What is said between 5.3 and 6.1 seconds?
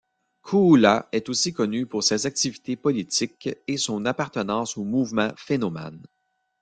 fennomane.